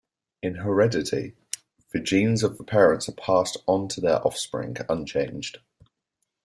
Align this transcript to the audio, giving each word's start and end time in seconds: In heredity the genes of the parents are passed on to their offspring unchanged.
In 0.41 0.55
heredity 0.55 1.35
the 1.93 1.99
genes 1.99 2.41
of 2.41 2.57
the 2.57 2.63
parents 2.63 3.07
are 3.07 3.11
passed 3.11 3.57
on 3.67 3.87
to 3.89 4.01
their 4.01 4.17
offspring 4.25 4.75
unchanged. 4.89 5.59